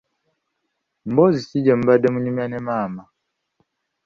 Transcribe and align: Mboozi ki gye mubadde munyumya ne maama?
Mboozi 1.09 1.39
ki 1.49 1.57
gye 1.63 1.73
mubadde 1.79 2.07
munyumya 2.13 2.45
ne 2.47 2.59
maama? 2.65 3.03